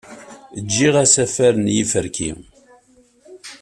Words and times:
Giɣ 0.73 0.95
asafag 1.03 1.55
n 1.59 1.67
yiferki. 1.75 2.31